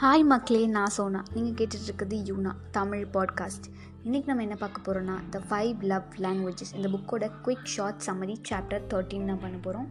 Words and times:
Hi 0.00 0.22
மக்களே 0.22 0.66
நான் 0.66 0.90
சோனா. 0.90 1.24
நீங்கள் 1.34 1.54
கேட்டுட்ருக்குது 1.54 2.16
யூனா 2.24 2.50
தமிழ் 2.70 3.06
பாட்காஸ்ட் 3.12 3.66
இன்றைக்கி 4.04 4.26
நம்ம 4.26 4.42
என்ன 4.42 4.54
பார்க்க 4.54 4.92
போகிறோன்னா 4.92 5.14
த 5.30 5.42
ஃபைவ் 5.50 5.76
லவ் 5.82 6.02
லாங்குவேஜஸ் 6.18 6.74
இந்த 6.74 6.88
புக்கோட 6.88 7.30
quick 7.44 7.64
short 7.64 8.02
summary 8.06 8.36
chapter 8.50 8.86
thirteen 8.86 9.26
தான் 9.26 9.38
பண்ண 9.38 9.56
போகிறோம் 9.56 9.88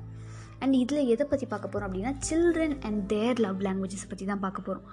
அண்ட் 0.59 0.73
இதில் 0.73 1.07
எதை 1.07 1.25
பற்றி 1.29 1.45
பார்க்க 1.45 1.67
போகிறோம் 1.67 1.89
அப்படின்னா 1.89 2.13
children 2.29 2.77
and 2.81 3.07
their 3.07 3.39
love 3.39 3.61
languages 3.61 4.09
பற்றி 4.09 4.25
தான் 4.25 4.39
பார்க்க 4.39 4.61
போகிறோம் 4.61 4.87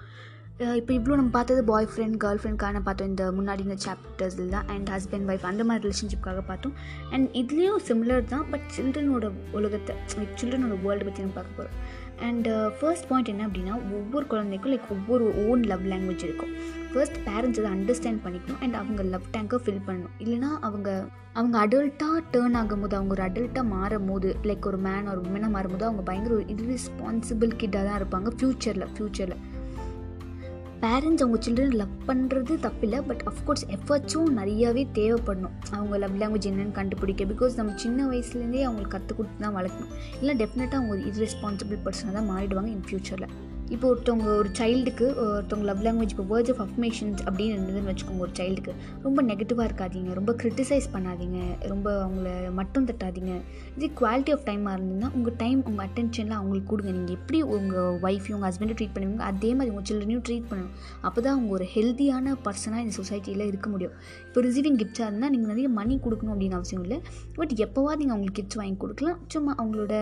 இப்போ 0.77 0.93
இவ்வளோ 0.95 1.15
நம்ம 1.15 1.31
பார்த்தது 1.31 1.65
பாய் 1.65 1.87
ஃப்ரெண்ட் 1.87 2.17
கேர்ள் 2.25 2.41
ஃப்ரெண்ட்கான 2.43 2.83
பார்த்தோம். 2.83 3.09
இந்த 3.09 3.33
முன்னாடி 3.33 3.59
இந்த 3.59 3.77
சாப்டர்ஸில் 3.87 4.49
தான் 4.49 4.67
அண்ட் 4.69 4.89
ஹஸ்பண்ட் 4.89 5.29
ஒய்ஃப் 5.31 5.43
அந்த 5.43 5.65
மாதிரி 5.65 5.89
ரிலேஷன்ஷிப்காக 5.89 6.41
பார்த்தோம். 6.47 6.75
அண்ட் 7.11 7.29
இதுலேயும் 7.35 7.81
சிமிலர் 7.89 8.25
தான் 8.25 8.51
பட் 8.51 8.67
சில்ட்ரனோட 8.77 9.33
உலகத்தை 9.53 9.97
சில்ட்ரனோட 10.13 10.83
வேர்ல்டு 10.83 11.05
பற்றி 11.05 11.23
நம்ம 11.23 11.35
பார்க்க 11.35 11.55
போகிறோம் 11.57 12.03
அண்ட் 12.21 12.49
ஃபர்ஸ்ட் 12.81 13.09
பாயிண்ட் 13.09 13.29
என்ன 13.29 13.47
அப்படின்னா 13.47 13.75
ஒவ்வொரு 13.99 14.27
குழந்தைக்கும் 14.27 14.73
லைக் 14.73 14.91
ஒவ்வொரு 14.91 15.49
ஓன் 15.49 15.63
லவ் 15.63 15.85
லாங்குவேஜ் 15.87 16.25
இருக்கும். 16.25 16.53
ஃபர்ஸ்ட் 16.93 17.17
பேரண்ட்ஸ் 17.27 17.61
அதை 17.61 17.71
அண்டர்ஸ்டாண்ட் 17.77 18.23
பண்ணிக்கணும் 18.25 18.61
அண்ட் 18.61 18.75
அவங்க 18.75 19.03
லவ் 19.03 19.23
டேங்கை 19.37 19.59
ஃபில் 19.65 19.85
பண்ணணும். 19.87 20.15
இல்லைனா 20.19 20.51
அவங்க 20.61 21.05
அவங்க 21.33 21.67
அடல்ட்டாக 21.67 22.19
டேர்ன் 22.33 22.57
ஆகும்போது 22.61 22.95
அவங்க 22.99 23.15
ஒரு 23.17 23.23
அடல்ட்டாக 23.23 23.65
மாறும் 23.65 24.07
போது 24.07 24.37
லைக் 24.43 24.67
ஒரு 24.67 24.77
மேன் 24.77 25.09
ஒரு 25.09 25.21
உமனாக 25.21 25.55
மாறும்போது 25.57 25.83
அவங்க 25.83 26.03
பயங்கர 26.03 26.35
ஒரு 26.35 26.45
இர்ரெஸ்பான்சிபிள் 26.45 27.53
கிட்டாக 27.57 27.89
தான் 27.89 27.99
இருப்பாங்க 28.01 28.31
ஃப்யூச்சரில் 28.37 28.87
ஃப்யூச்சரில் 28.97 29.39
பேரண்ட்ஸ் 30.85 31.23
அவங்க 31.25 31.39
சில்ட்ரன் 31.45 31.77
லவ் 31.81 31.93
பண்ணுறது 32.09 32.55
தப்பில்லை 32.65 32.99
பட் 33.07 33.23
அஃப்கோர்ஸ் 33.31 33.65
எஃபர்ட்ஸும் 33.77 34.33
நிறையாவே 34.39 34.83
தேவைப்படணும். 34.99 35.55
அவங்க 35.71 35.99
லவ் 36.03 36.19
லாங்குவேஜ் 36.23 36.49
என்னென்னு 36.51 36.73
கண்டுபிடிக்க 36.73 37.25
பிகாஸ் 37.25 37.55
நம்ம 37.61 37.73
சின்ன 37.85 38.07
வயசுலேருந்தே 38.11 38.63
அவங்களுக்கு 38.69 38.95
கற்றுக் 38.97 39.17
கொடுத்து 39.17 39.45
தான் 39.45 39.57
வளர்க்கணும். 39.59 39.93
இல்லை 40.21 40.35
டெஃபினட்டாக 40.43 40.79
அவங்க 40.81 40.95
ஒரு 40.97 41.03
இர்ரெஸ்பான்சிபிள் 41.11 41.83
பர்சனாக 41.87 42.15
தான் 42.19 42.31
மாறிடுவாங்க 42.33 42.71
இன் 42.77 42.85
ஃப்யூச்சரில் 42.89 43.29
இப்போ 43.75 43.87
ஒருத்தவங்க 43.93 44.29
ஒரு 44.41 44.51
சைல்டுக்கு 44.59 45.07
ஒருத்தவங்க 45.23 45.67
லவ் 45.71 45.83
லாங்குவேஜ் 45.87 46.13
இப்போ 46.15 46.27
வேர்ட்ஸ் 46.33 46.53
ஆஃப் 46.55 46.61
அஃபர்மேஷன்ஸ் 46.65 47.21
அப்படின்னு 47.29 47.55
இருந்ததுன்னு 47.57 47.91
வச்சுக்கோங்க 47.91 48.23
ஒரு 48.27 48.35
சைல்டுக்கு 48.39 48.73
ரொம்ப 49.07 49.23
நெகட்டிவாக 49.31 49.67
இருக்காதீங்க 49.69 50.11
ரொம்ப 50.19 50.33
க்ரிட்டிசைஸ் 50.41 50.87
பண்ணாதீங்க 50.95 51.39
ரொம்ப 51.73 51.87
அவங்கள 52.05 52.29
மட்டும் 52.59 52.87
தட்டாதீங்க. 52.91 53.33
இதே 53.77 53.89
குவாலிட்டி 54.01 54.33
ஆஃப் 54.35 54.45
டைமாக 54.49 54.75
இருந்ததுன்னா 54.77 55.09
உங்கள் 55.19 55.37
டைம் 55.43 55.61
உங்கள் 55.71 55.85
அட்டென்ஷன்லாம் 55.87 56.41
அவங்களுக்கு 56.41 56.71
கொடுங்க. 56.73 56.93
நீங்கள் 56.99 57.17
எப்படி 57.19 57.41
உங்கள் 57.57 57.97
ஒய்ஃபையும் 58.07 58.37
உங்கள் 58.39 58.51
ஹஸ்பண்டை 58.51 58.77
ட்ரீட் 58.81 58.95
பண்ணுவீங்க 58.97 59.27
அதே 59.33 59.51
மாதிரி 59.59 59.73
உங்கள் 59.75 59.89
சில்ட்ரனையும் 59.91 60.25
ட்ரீட் 60.29 60.47
பண்ணணும். 60.51 60.73
அப்போ 61.07 61.19
தான் 61.25 61.35
அவங்க 61.37 61.53
ஒரு 61.59 61.67
ஹெல்த்தியான 61.75 62.37
பர்சனாக 62.47 62.85
இந்த 62.85 62.95
சொசைட்டியில் 63.01 63.45
இருக்க 63.51 63.69
முடியும். 63.75 63.97
இப்போ 64.29 64.45
ரிசீவிங் 64.49 64.79
கிஃப்ட்ஸாக 64.83 65.09
இருந்தால் 65.11 65.35
நீங்கள் 65.37 65.53
நிறைய 65.55 65.71
மணி 65.79 65.97
கொடுக்கணும் 66.07 66.35
அப்படின்னு 66.37 66.59
அவசியம் 66.61 66.85
இல்லை. 66.87 67.01
பட் 67.41 67.55
எப்போவாது 67.67 68.01
நீங்கள் 68.03 68.17
அவங்களுக்கு 68.17 68.39
கிஃப்ட்ஸ் 68.41 68.61
வாங்கி 68.63 68.79
கொடுக்கலாம். 68.85 69.19
சும்மா 69.35 69.53
அவங்களோட 69.61 69.95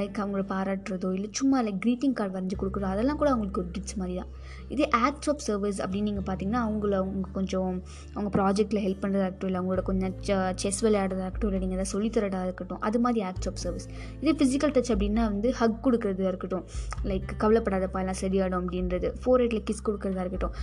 லைக் 0.00 0.22
அவங்கள 0.24 0.44
பாராட்டுறதோ 0.54 1.10
இல்லை 1.18 1.30
சும்மா 1.40 1.60
லைக் 1.68 1.80
க்ரீட்டிங் 1.86 2.16
கார்டு 2.20 2.34
வரைஞ்சி 2.38 2.56
கொடுக்குறதோ 2.60 2.90
அதெல்லாம் 2.94 3.09
கூட 3.14 3.30
அவங்களுக்கு 3.30 3.60
ஒரு 3.62 3.70
டிப்ஸ் 3.72 3.96
மாதிரி 3.96 4.14
தான் 4.16 4.30
இதே 4.68 4.86
ஆக்ட்ஸ் 5.06 5.28
ஆஃப் 5.28 5.42
சர்வீஸ் 5.46 5.78
அப்படின்னு 5.82 6.08
நீங்கள் 6.10 6.26
பார்த்தீங்கன்னா 6.28 6.62
அவங்கள 6.66 6.94
அவங்க 6.96 7.28
கொஞ்சம் 7.32 7.72
அவங்க 8.14 8.30
ப்ராஜெக்ட்டில் 8.36 8.82
ஹெல்ப் 8.86 9.02
பண்ணுறதா 9.04 9.24
இருக்கட்டும் 9.24 9.50
இல்லை 9.50 9.60
அவங்களோட 9.60 9.82
கொஞ்சம் 9.82 10.44
செஸ் 10.62 10.80
விளையாடுறதா 10.86 11.24
இருக்கட்டும் 11.24 11.50
இல்லை 11.50 11.60
நீங்கள் 11.60 11.78
எதாவது 11.78 11.92
சொல்லித்தரதாக 11.94 12.44
இருக்கட்டும் 12.44 12.80
அது 12.80 13.00
மாதிரி 13.00 13.20
ஆக்ட்ஸ் 13.30 13.50
ஆஃப் 13.52 13.60
சர்வீஸ் 13.64 13.88
இதே 14.22 14.34
ஃபிசிக்கல் 14.40 14.74
டச் 14.76 14.92
அப்படின்னா 14.94 15.24
வந்து 15.32 15.50
ஹக் 15.60 15.78
கொடுக்குறதா 15.86 16.28
இருக்கட்டும் 16.32 16.64
லைக் 17.04 17.28
கவலைப்படாதப்பா 17.44 18.00
எல்லாம் 18.04 18.20
சரியாடும் 18.22 18.58
அப்படின்றது. 18.60 19.08
ஃபோர் 19.22 19.42
எயிட்டில் 19.42 19.64
கிஸ் 19.70 19.84
கொடுக்குறதா 19.88 20.22
இருக்கட்டும் 20.24 20.54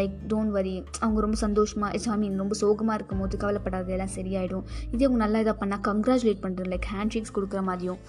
லைக் 0.00 0.16
டோன்ட் 0.32 0.54
வரி 0.58 0.74
அவங்க 1.00 1.20
ரொம்ப 1.20 1.38
சந்தோஷமாக 1.44 1.90
ஐ 1.96 2.00
eh, 2.00 2.16
மீன் 2.22 2.38
ரொம்ப 2.42 2.54
சோகமாக 2.54 2.96
இருக்கும் 2.98 3.20
போது 3.22 3.36
கவலைப்படாத 3.44 3.92
எல்லாம் 3.96 4.14
சரியாயிடும். 4.16 4.64
இதே 4.92 5.04
அவங்க 5.06 5.20
நல்லா 5.24 5.40
இதாக 5.44 5.56
பண்ணால் 5.62 5.82
கங்க்ராச்சுலேட் 5.88 6.42
பண்ணுறது 6.44 6.70
லைக் 6.72 6.88
ஹேண்ட் 6.94 7.14
ஷேக்ஸ் 7.14 7.34
கொடுக்குற 7.38 7.62
மாதிரியும். 7.62 8.00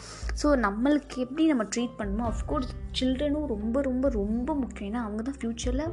ஸோ 0.41 0.47
நம்மளுக்கு 0.65 1.17
எப்படி 1.25 1.45
நம்ம 1.51 1.65
ட்ரீட் 1.73 1.95
பண்ணணுமோ 1.99 2.25
அஃப்கோர்ஸ் 2.33 2.71
சில்ட்ரனும் 2.99 3.47
ரொம்ப 3.47 3.74
ரொம்ப 3.81 4.09
ரொம்ப 4.09 4.09
ரொம்ப 4.09 4.55
முக்கியம். 4.55 4.89
ஏன்னா 4.91 5.03
அவங்க 5.07 5.21
தான் 5.21 5.39
ஃப்யூச்சரில் 5.39 5.87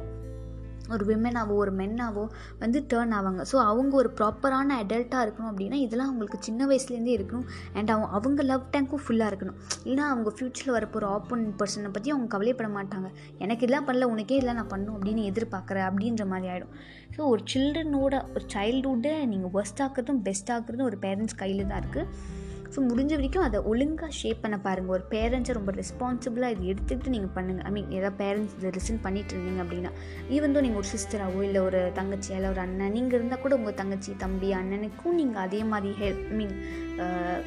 ஒரு 0.93 1.03
விமனாவோ 1.09 1.53
ஒரு 1.63 1.71
மென்னாவோ 1.71 2.23
வந்து 2.61 2.85
டேர்ன் 2.91 3.13
ஆவாங்க. 3.17 3.41
ஸோ 3.51 3.55
அவங்க 3.55 3.95
ஒரு 3.95 4.09
ப்ராப்பரான 4.17 4.77
அடல்ட்டாக 4.81 5.25
இருக்கணும் 5.25 5.49
அப்படின்னா 5.51 5.77
இதெல்லாம் 5.83 6.09
அவங்களுக்கு 6.09 6.39
சின்ன 6.41 6.67
வயசுலேருந்தே 6.67 7.13
இருக்கணும். 7.17 7.45
அண்ட் 7.73 7.89
அவங்க 7.89 8.07
அவங்க 8.17 8.43
லவ் 8.43 8.65
டேங்க்கும் 8.73 9.03
ஃபுல்லாக 9.05 9.31
இருக்கணும். 9.31 9.57
இல்லைனா 9.83 10.07
அவங்க 10.13 10.31
ஃப்யூச்சரில் 10.35 10.75
வரப்போகிற 10.77 11.07
ஆப்போனன்ட் 11.17 11.55
பர்சனை 11.61 11.91
பற்றி 11.91 12.11
அவங்க 12.11 12.29
கவலைப்பட 12.35 12.69
மாட்டாங்க. 12.77 13.09
எனக்கு 13.37 13.65
இதெல்லாம் 13.65 13.87
பண்ணல 13.89 14.11
உனக்கே 14.13 14.37
இதெல்லாம் 14.39 14.55
நான் 14.55 14.73
பண்ணும் 14.75 14.95
அப்படின்னு 14.97 15.23
எதிர்பார்க்குறேன் 15.31 15.87
அப்படின்ற 15.89 16.25
மாதிரி 16.33 16.51
ஆகிடும் 16.53 16.73
ஸோ 17.15 17.21
ஒரு 17.33 17.43
சில்ட்ரனோட 17.53 18.15
ஒரு 18.35 18.45
சைல்டுஹுட்டை 18.55 19.25
நீங்கள் 19.25 19.51
ஒர்ஸ்ட் 19.57 19.83
ஆக்குறதும் 19.87 20.23
பெஸ்ட் 20.29 20.51
ஆக்குறதும் 20.51 20.89
ஒரு 20.91 20.99
பேரண்ட்ஸ் 21.05 21.35
கையில் 21.35 21.69
தான் 21.71 21.81
இருக்குது 21.83 22.41
ஸோ 22.73 22.81
முடிஞ்ச 22.89 23.11
வரைக்கும் 23.15 23.45
அதை 23.47 23.59
ஒழுங்காக 23.71 24.11
ஷேப் 24.19 24.41
பண்ண 24.43 24.57
பாருங்கள் 24.57 24.95
ஒரு 24.95 25.03
பேரண்ட்ஸை 25.11 25.53
ரொம்ப 25.57 25.71
ரெஸ்பான்சிபிளாக 25.71 26.55
இது 26.55 26.69
எடுத்துக்கிட்டு 26.73 27.13
நீங்கள் 27.15 27.33
பண்ணுங்கள் 27.35 27.65
ஐ 27.69 27.71
மீன் 27.71 27.91
ஏதாவது 27.97 28.17
பேரண்ட்ஸ் 28.21 28.55
இதை 28.59 28.71
லிசன் 28.77 29.03
பண்ணிட்டு 29.05 29.33
இருந்தீங்க 29.35 29.63
அப்படின்னா 29.65 29.91
ஈவன் 30.29 30.55
தான் 30.55 30.65
நீங்கள் 30.67 30.81
ஒரு 30.81 30.89
சிஸ்டராகவோ 30.93 31.43
இல்லை 31.43 31.61
ஒரு 31.61 31.81
தங்கச்சியா 31.99 32.37
இல்லை 32.39 32.49
ஒரு 32.49 32.63
அண்ணன் 32.65 32.95
நீங்கள் 32.97 33.17
இருந்தால் 33.19 33.43
கூட 33.45 33.55
உங்கள் 33.55 33.77
தங்கச்சி 33.81 34.13
தம்பி 34.25 34.49
அண்ணனுக்கும் 34.61 35.19
நீங்கள் 35.21 35.43
அதே 35.45 35.61
மாதிரி 35.73 35.93
ஹெல்ப் 36.01 36.25
ஐ 36.31 36.37
மீன் 36.41 36.55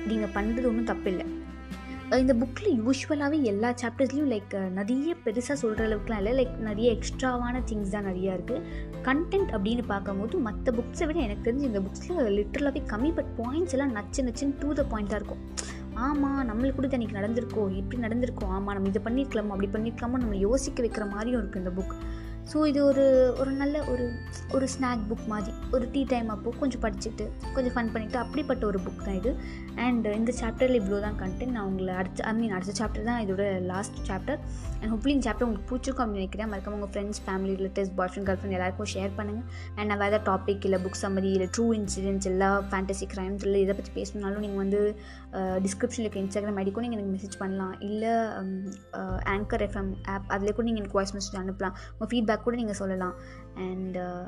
நீங்கள் 0.07 0.35
பண்ணுறது 0.39 0.71
ஒன்றும் 0.73 0.91
தப்பில்லை. 0.93 1.27
இந்த 2.15 2.35
புக்கில் 2.41 2.75
யூஸ்வலாகவே 2.79 3.39
எல்லா 3.51 3.69
சாப்டர்ஸ்லையும் 3.81 4.29
லைக் 4.33 4.53
நிறைய 4.77 5.15
பெருசாக 5.25 5.57
சொல்கிற 5.63 5.81
அளவுக்குலாம் 5.87 6.21
இல்லை. 6.21 6.33
லைக் 6.39 6.53
நிறைய 6.67 6.89
எக்ஸ்ட்ராவான 6.97 7.63
திங்ஸ் 7.71 7.95
தான் 7.95 8.07
நிறையா 8.09 8.33
இருக்குது 8.37 8.63
கண்டென்ட் 9.07 9.51
அப்படின்னு 9.57 9.85
பார்க்கும்போது 9.87 10.39
மற்ற 10.47 10.73
புக்ஸை 10.77 11.07
விட 11.09 11.19
எனக்கு 11.21 11.47
தெரிஞ்சு 11.49 11.69
இந்த 11.71 11.81
புக்ஸில் 11.87 12.21
லிட்டரலாகவே 12.39 12.83
கம்மி 12.93 13.11
பட் 13.19 13.33
பாயிண்ட்ஸ் 13.41 13.75
எல்லாம் 13.77 13.95
நச்சு 13.99 14.23
நச்சுன்னு 14.29 14.55
டூ 14.61 14.71
த 14.81 14.85
பாயிண்ட்டாக 14.93 15.21
இருக்கும். 15.21 15.43
ஆமாம் 16.07 16.41
நம்மளுக்கு 16.51 16.79
கூட 16.79 16.89
இன்றைக்கி 16.97 17.19
நடந்திருக்கோ 17.21 17.65
இப்படி 17.81 17.99
நடந்திருக்கோம் 18.07 18.53
ஆமாம் 18.57 18.75
நம்ம 18.79 18.93
இதை 18.93 19.03
பண்ணியிருக்கலாமோ 19.09 19.55
அப்படி 19.57 19.71
பண்ணியிருக்கலாமோ 19.77 20.21
நம்ம 20.25 20.39
யோசிக்க 20.47 20.87
வைக்கிற 20.87 21.07
மாதிரியும் 21.15 21.41
இருக்குது 21.43 21.63
இந்த 21.65 21.73
புக் 21.79 21.95
ஸோ 22.51 22.59
இது 22.71 22.81
ஒரு 22.89 23.05
ஒரு 23.41 23.53
நல்ல 23.61 23.77
ஒரு 23.93 24.05
ஒரு 24.57 24.67
ஸ்நாக் 24.75 25.01
புக் 25.11 25.25
மாதிரி. 25.33 25.53
ஒரு 25.77 25.85
டீ 25.95 26.03
டைம் 26.13 26.29
அப்போது 26.35 26.59
கொஞ்சம் 26.61 26.83
படிச்சுட்டு 26.85 27.25
கொஞ்சம் 27.55 27.75
ஃபன் 27.77 27.91
பண்ணிவிட்டு 27.95 28.19
அப்படிப்பட்ட 28.23 28.63
ஒரு 28.71 28.79
புக் 28.85 29.03
தான் 29.07 29.19
இது. 29.21 29.31
அண்ட் 29.85 30.07
இந்த 30.19 30.33
சாப்டரில் 30.41 30.79
இவ்வளோ 30.81 30.99
தான் 31.07 31.19
கண்டென்ட் 31.23 31.55
நான் 31.57 31.69
உங்களை 31.71 31.95
அடுத்த 32.01 32.25
ஐ 32.31 32.33
மீன் 32.41 32.55
அடுத்த 32.59 32.75
சாப்டர் 32.81 33.09
தான் 33.11 33.21
இதோட 33.25 33.45
லாஸ்ட் 33.73 33.99
சாப்டர் 34.11 34.39
அண்ட் 34.79 34.91
ஹோப்லி 34.95 35.13
இந்த 35.17 35.27
சாப்டர் 35.29 35.47
உங்களுக்கு 35.47 35.69
பிடிச்சிருக்கும் 35.73 36.05
அப்படின்னு 36.05 36.23
நினைக்கிறேன். 36.23 36.51
மறக்காம 36.53 36.79
உங்கள் 36.79 36.93
friends 36.95 37.21
family 37.27 37.55
relatives 37.61 37.93
boy 37.99 38.11
friend 38.13 38.29
girl 38.29 38.41
friend 38.41 38.59
எல்லாருக்கும் 38.59 38.91
ஷேர் 38.95 39.13
பண்ணுங்கள் 39.19 39.47
அண்ட் 39.79 39.89
நான் 39.93 40.03
வேறு 40.05 40.21
டாபிக் 40.31 40.67
இல்லை 40.69 40.81
புக் 40.87 41.01
சம்மதி 41.05 41.31
இல்லை 41.37 41.49
ட்ரூ 41.57 41.67
இன்சிடென்ட்ஸ் 41.81 42.31
எல்லா 42.33 42.51
ஃபேண்டசி 42.71 43.09
க்ரைம்ஸ் 43.15 43.45
இல்லை 43.49 43.61
இதை 43.67 43.77
பற்றி 43.81 43.93
பேசணுனாலும் 43.99 44.45
நீங்கள் 44.47 44.63
வந்து 44.65 44.81
டிஸ்கிரிப்ஷனில் 45.65 46.05
இருக்க 46.05 46.19
இன்ஸ்டாகிராம் 46.25 46.59
ஐடி 46.61 46.71
கூட 46.75 46.83
நீங்கள் 46.85 47.01
எனக்கு 47.01 47.15
மெசேஜ் 47.17 47.37
பண்ணலாம். 47.43 47.75
இல்லை 47.89 48.15
ஆங்கர் 49.35 49.65
எஃப்எம் 49.69 49.91
ஆப் 50.13 50.31
அதில் 50.35 50.55
கூட 50.57 50.65
நீங்கள் 50.69 50.83
எனக்கு 50.83 50.99
வாய்ஸ் 50.99 51.15
மெசேஜ் 51.17 51.39
அனுப்பலாம். 51.43 51.75
உங்கள் 51.95 52.11
ஃபீட்பேக் 52.13 52.36
கூட 52.43 52.57
நீங்கள் 52.57 52.75
சொல்லலாம். 52.75 53.15
அண்ட் 53.55 53.97
uh, 53.97 54.27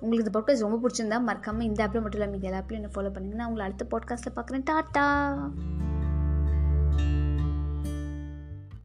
உங்களுக்கு 0.00 0.24
இந்த 0.24 0.38
பாட்காஸ்ட் 0.38 0.66
ரொம்ப 0.68 0.78
பிடிச்சிருந்தா 0.82 1.20
மறக்காமல் 1.20 1.66
இந்த 1.66 1.84
ஆப்பில் 1.84 2.02
மட்டும் 2.02 2.20
இல்லாமல் 2.20 2.38
இந்த 2.38 2.50
எல்லா 2.50 2.62
என்ன 2.68 2.92
ஃபாலோ 2.94 3.12
பண்ணுங்கள் 3.12 3.40
நான் 3.42 3.46
உங்களை 3.46 3.66
அடுத்த 3.66 3.86
பாட்காஸ்ட்டில் 3.90 4.36
பார்க்குறேன். 4.36 4.66
டாட்டா! 4.70 5.06